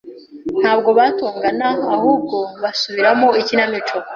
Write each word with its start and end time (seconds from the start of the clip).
Ntabwo 0.61 0.89
batongana, 0.99 1.67
ahubwo 1.95 2.37
basubiramo 2.61 3.27
ikinamico. 3.41 3.97